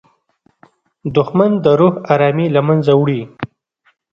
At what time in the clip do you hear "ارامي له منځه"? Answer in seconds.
2.13-2.91